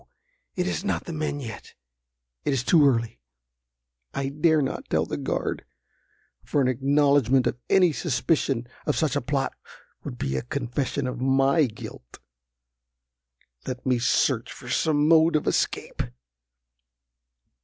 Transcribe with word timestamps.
it 0.55 0.65
is 0.65 0.83
not 0.83 1.03
the 1.05 1.13
men 1.13 1.39
yet. 1.39 1.75
It 2.43 2.53
is 2.53 2.63
too 2.63 2.87
early. 2.89 3.19
I 4.15 4.29
dare 4.29 4.59
not 4.63 4.89
tell 4.89 5.05
the 5.05 5.15
guard, 5.15 5.63
for 6.43 6.59
an 6.59 6.67
acknowledgment 6.67 7.45
of 7.45 7.59
any 7.69 7.91
suspicion 7.91 8.67
of 8.87 8.95
such 8.97 9.15
a 9.15 9.21
plot 9.21 9.53
would 10.03 10.17
be 10.17 10.35
a 10.37 10.41
confession 10.41 11.05
of 11.05 11.21
my 11.21 11.65
guilt. 11.65 12.17
Let 13.67 13.85
me 13.85 13.99
search 13.99 14.51
for 14.51 14.69
some 14.69 15.07
mode 15.07 15.35
of 15.35 15.45
escape!" 15.45 16.01